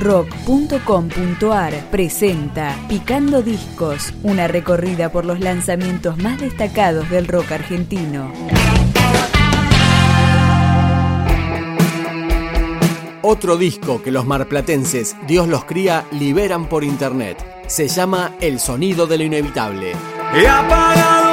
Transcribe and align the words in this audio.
rock.com.ar 0.00 1.74
presenta 1.90 2.76
Picando 2.88 3.42
Discos, 3.42 4.12
una 4.22 4.48
recorrida 4.48 5.12
por 5.12 5.24
los 5.24 5.40
lanzamientos 5.40 6.16
más 6.18 6.40
destacados 6.40 7.08
del 7.10 7.28
rock 7.28 7.52
argentino. 7.52 8.32
Otro 13.22 13.58
disco 13.58 14.02
que 14.02 14.10
los 14.10 14.26
marplatenses, 14.26 15.14
Dios 15.28 15.46
los 15.46 15.64
cría, 15.64 16.06
liberan 16.10 16.68
por 16.68 16.82
internet. 16.82 17.36
Se 17.66 17.86
llama 17.86 18.34
El 18.40 18.58
sonido 18.58 19.06
de 19.06 19.18
lo 19.18 19.24
inevitable. 19.24 19.92
He 20.34 20.48
apagado 20.48 21.29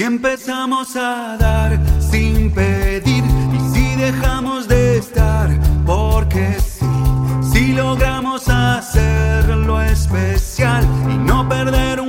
Si 0.00 0.06
empezamos 0.06 0.96
a 0.96 1.36
dar 1.38 1.78
sin 2.00 2.50
pedir 2.54 3.22
y 3.52 3.60
si 3.70 3.96
dejamos 3.96 4.66
de 4.66 4.96
estar 4.96 5.50
porque 5.84 6.56
sí, 6.58 6.86
si 7.52 7.72
logramos 7.74 8.48
hacerlo 8.48 9.78
especial 9.82 10.88
y 11.06 11.18
no 11.18 11.46
perder 11.46 11.99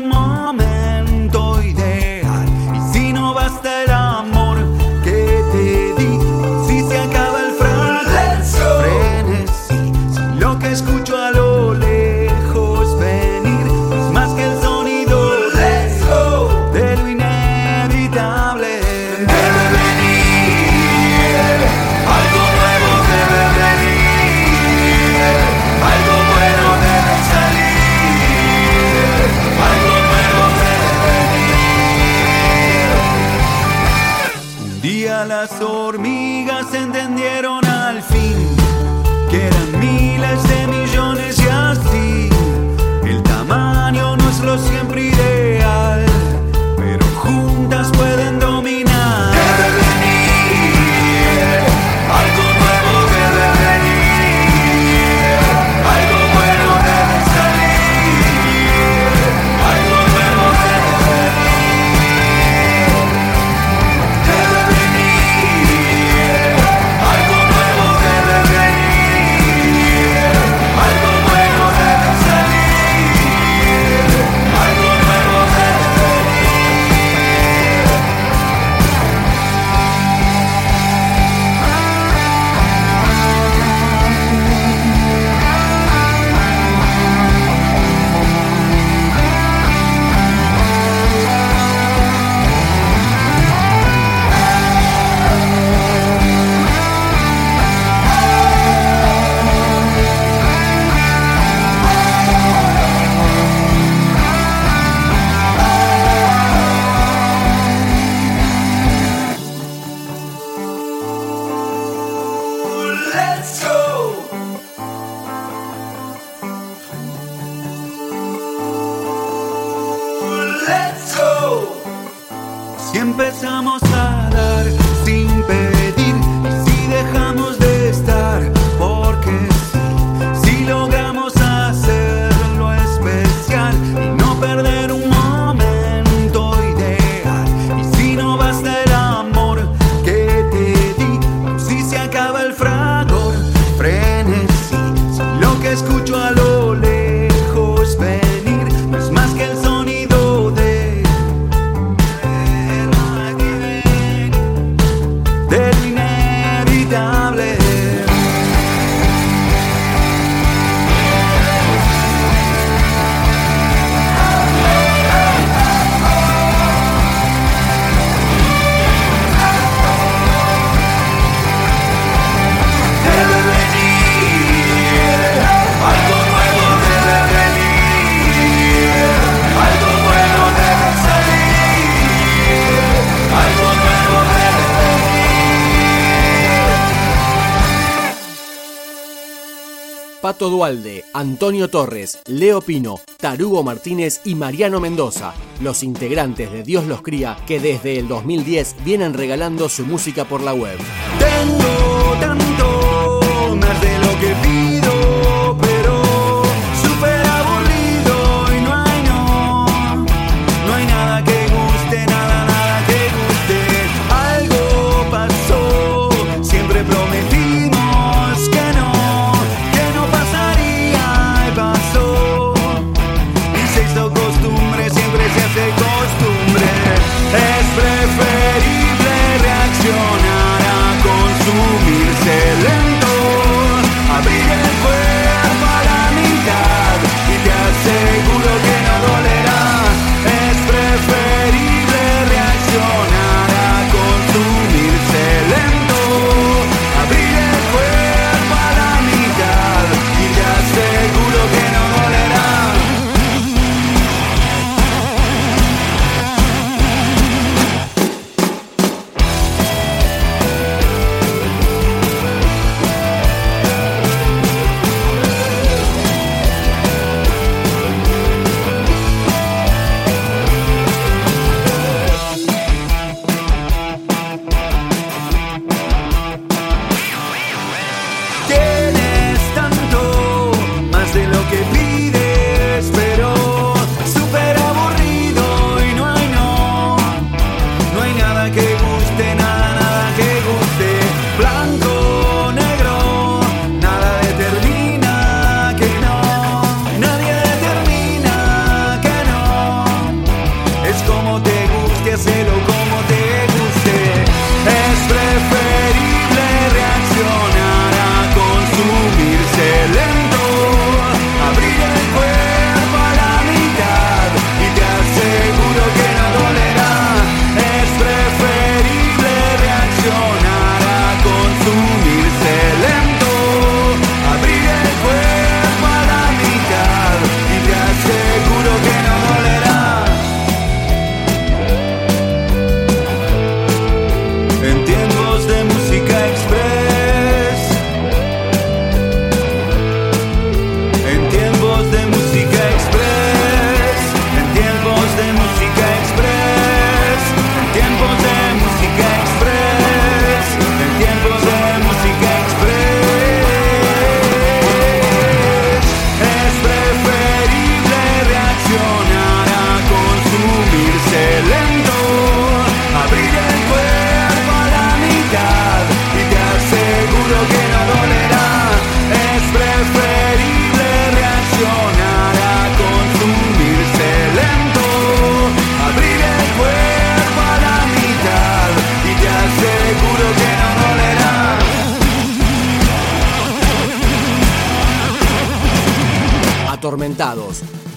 Pato 190.22 190.52
Dualde, 190.52 191.04
Antonio 191.14 191.68
Torres, 191.68 192.20
Leo 192.28 192.62
Pino, 192.62 193.00
Tarugo 193.18 193.64
Martínez 193.64 194.22
y 194.24 194.36
Mariano 194.36 194.80
Mendoza, 194.80 195.34
los 195.62 195.82
integrantes 195.82 196.52
de 196.52 196.62
Dios 196.62 196.86
los 196.86 197.02
cría 197.02 197.38
que 197.48 197.60
desde 197.60 197.98
el 197.98 198.08
2010 198.08 198.76
vienen 198.86 199.16
regalando 199.16 199.68
su 199.68 199.84
música 199.84 200.26
por 200.26 200.42
la 200.42 200.54
web. 200.54 200.78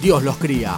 Dios 0.01 0.21
los 0.23 0.37
cría. 0.37 0.77